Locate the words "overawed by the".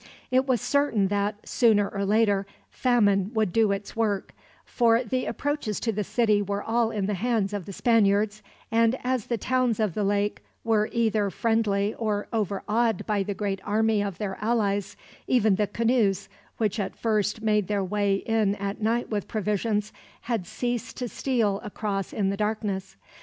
12.33-13.35